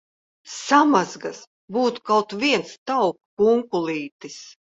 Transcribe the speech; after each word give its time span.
Samazgas! 0.51 1.41
Būtu 1.75 2.03
kaut 2.11 2.33
viens 2.45 2.73
tauku 2.93 3.23
kunkulītis! 3.43 4.43